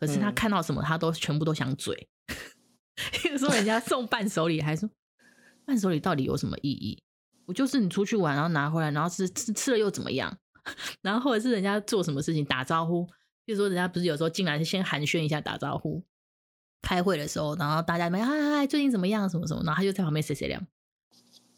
[0.00, 2.08] 可是他看到什么他都全部都想嘴。
[3.20, 4.88] 比如说人家送伴手礼，还说
[5.66, 7.02] 伴手礼到底有什么意义？
[7.44, 10.34] 我就是你出去玩，然后拿回来，然后吃吃吃了又怎么样？
[11.02, 13.04] 然后或者是人家做什么事情打招呼，
[13.44, 16.02] 比如说人家不是有时候进来先寒暄一下打招呼，
[16.86, 19.28] 开会的时候，然后大家没嗨嗨嗨，最近怎么样？
[19.28, 19.60] 什么什么？
[19.64, 20.68] 然后他就在旁边碎碎念。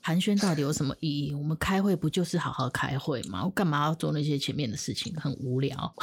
[0.01, 1.35] 寒暄到底有什么意义？
[1.35, 3.45] 我们开会不就是好好开会吗？
[3.45, 5.15] 我干嘛要做那些前面的事情？
[5.21, 5.95] 很无聊。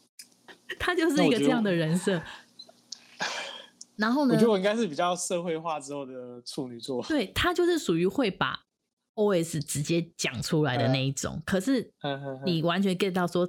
[0.78, 2.22] 他就是一个这样的人设。
[3.96, 4.34] 然后呢？
[4.34, 7.02] 我觉得我应该是比较社会化之后的处女座。
[7.04, 8.60] 对，他就是属于会把
[9.14, 11.36] OS 直接讲出来的那一种。
[11.36, 11.94] 嗯、可是
[12.44, 13.48] 你完全 get 到说，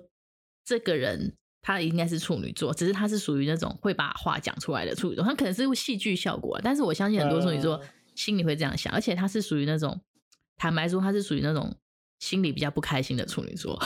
[0.63, 1.35] 这个人
[1.67, 5.25] 他应该是处女座，只是他是属于那种会把话讲出来的处女座。
[5.25, 7.77] 他可能是戏剧效果，但是我相信很多处女座
[8.15, 8.93] 心里会这样想。
[8.93, 9.99] 嗯、而且他是属于那种，
[10.55, 11.75] 坦白说，他是属于那种
[12.19, 13.77] 心里比较不开心的处女座。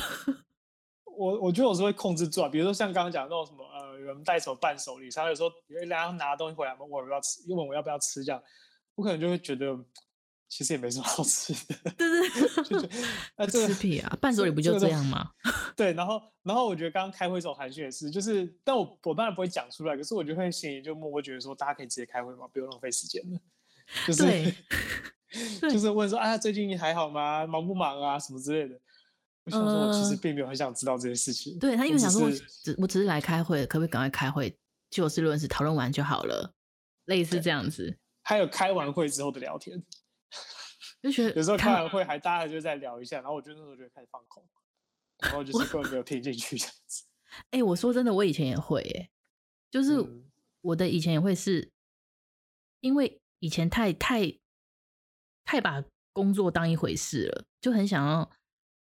[1.17, 3.99] 我我觉得我是会控制住啊，比如说像刚刚讲那种什么呃。
[4.01, 8.41] 有人带什么伴手礼，他有时候有人家拿东西回来问我要不要吃，问我要不要吃这样，
[8.95, 9.77] 我可能就会觉得
[10.51, 11.91] 其实也没什么好吃的。
[11.97, 12.89] 对对对，
[13.37, 15.31] 那这个吃屁啊，伴手礼不就这样吗？
[15.77, 23.39] 对，然后然后我觉得刚刚开会时候寒暄也是，就是但我我当然不会讲出来，可是我就会心里就默默觉得说，大家可以直接开会嘛，不用浪费时间了。
[24.05, 24.53] 就是对
[25.71, 27.47] 就是问说啊，最近还好吗？
[27.47, 28.19] 忙不忙啊？
[28.19, 28.77] 什么之类的。
[29.45, 31.53] 我想说，我其实并没有很想知道这些事情。
[31.53, 34.53] 呃、对他因为想说我只我只是来开会，可不可以赶快开会，
[34.89, 36.53] 就事论事讨论完就好了，
[37.05, 37.97] 类似这样子。
[38.23, 39.81] 还有开完会之后的聊天，
[41.01, 44.43] 就觉得有时候开完会还大家就在聊一下，然后我就那时候就开始放空，
[45.19, 47.05] 然后就是根本没有听进去这样子。
[47.51, 49.09] 哎、欸，我说真的，我以前也会、欸，哎，
[49.69, 49.95] 就是
[50.61, 51.71] 我的以前也会是，
[52.81, 54.37] 因为以前太太
[55.43, 58.31] 太把工作当一回事了，就很想要。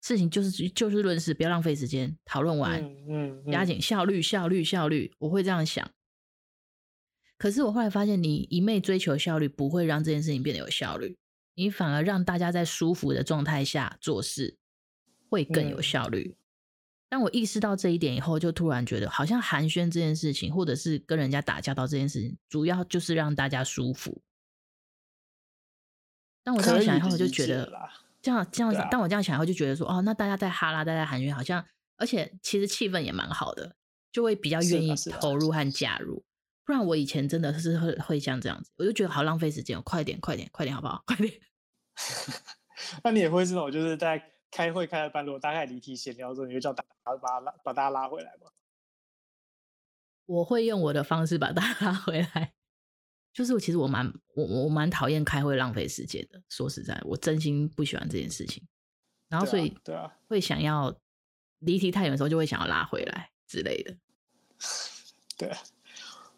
[0.01, 5.91] 事情就是就事论事，不要浪费时间，讨论完，嗯，加、嗯、紧效率，效率，效率，我会这样想。
[7.37, 11.17] 可是我后来发现，你一昧追求效率，不会让这件事情变得有效率，
[11.59, 14.57] 你反而让大家在舒服的状态下做事，
[15.27, 16.37] 会更有效率。
[16.37, 16.39] 嗯、
[17.09, 24.21] 当我意识到这一点以后，就突然觉得，好像寒暄这件事情，或者是跟人家打交道这件事情，主要就是让大家舒服。
[26.45, 27.69] 当我这样想以后，我就觉得。
[28.21, 31.65] 这样这样子，当我这样想以后，就觉得说，哦，那大家在哈拉，大家寒暄，好像，
[31.97, 33.75] 而且其实气氛也蛮好的，
[34.13, 36.23] 就会比较愿意投入和加入。
[36.65, 41.03] 不然我以前真的是会会像这样子，我就觉得好浪费时间，快点，快点，快点，好不好？
[41.07, 41.33] 快点。
[43.03, 48.51] 那你也会这种，就是在开会开了半路，大概离题闲聊之后，你就叫大家把他拉，把大家拉回来吗？
[50.25, 52.53] 我会用我的方式把大家拉回来。
[53.31, 58.67] 就是我其实我蛮我我蛮讨厌开会浪费时间的，说实在，我真心不喜欢这件事情。
[59.29, 60.99] 然后所以对啊，会想要
[61.59, 63.95] 离题太远的时候，就会想要拉回来之类的。
[65.37, 65.57] 对啊，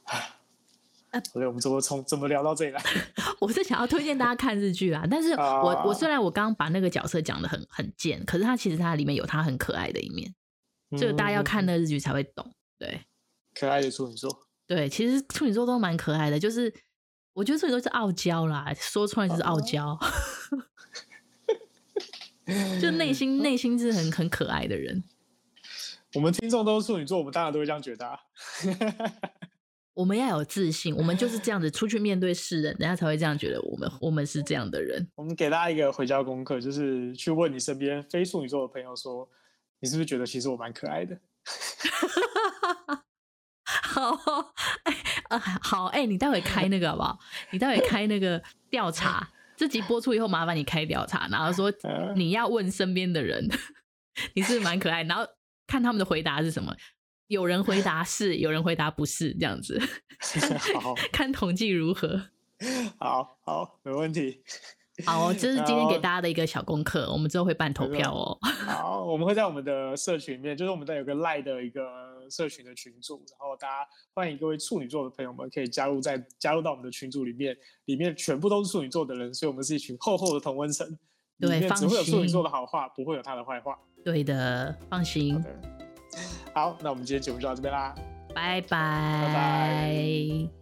[1.11, 2.81] 啊，所以我们怎么从怎么聊到这里来？
[3.39, 10.33] 我是想要推荐大家看日剧啦，但是我我虽然我刚刚把那个角色讲的很很贱，可是他其实他里面有他很可爱的一面，
[10.97, 12.53] 这个大家要看那个日剧才会懂。
[12.79, 13.01] 对，
[13.53, 14.47] 可爱的处女座。
[14.65, 16.73] 对，其实处女座都蛮可爱的，就是
[17.33, 19.99] 我觉得处女座是傲娇啦，说出来就是傲娇，
[22.81, 25.03] 就内心内心是很很可爱的人。
[26.13, 28.17] 我们听众都是处女座，我们当然都会这样觉得啊。
[29.93, 35.05] 我们要有自信，我们就是这样子出去面对世人，人家才会这样觉得我们我们是这样的人。
[35.15, 39.29] 我们给大家一个回家功课，就是去问你身边非处女座的朋友说，
[39.79, 41.19] 你是不是觉得其实我蛮可爱的？
[43.65, 44.53] 好，
[45.27, 47.19] 哎、好，哎、欸，你待会开那个好不好？
[47.51, 51.71] 你待会开那个调查，这集播出以后，麻烦你开调查，然后说
[52.15, 53.49] 你要问身边的人，
[54.35, 55.25] 你是蛮可爱，然后
[55.67, 56.73] 看他们的回答是什么。
[57.31, 59.79] 有人回答是，有人回答不是，这样子。
[60.81, 62.21] 好，看统计如何。
[62.99, 64.43] 好好，没问题。
[65.05, 68.37] 好，这是今天给大家的一个小功课，我们之后会办投票哦。
[68.41, 71.81] 好，我们会在我们的社群里面，就是我们在有个赖的一个
[72.29, 80.85] 社群的群组，然后大家欢迎各位处女座的朋友们可以加入在加入到我们的群组里面，里面全部都是处女座的人，所以我们是一群厚厚的同温层，
[81.37, 83.79] 里面只会有处女座的好话，不会有他的坏话。
[84.03, 85.41] 对的，放心。
[85.41, 85.49] 好，
[86.53, 87.93] 好那我们今天节目就到这边啦。
[88.33, 88.67] 拜拜。
[88.69, 90.60] 拜拜。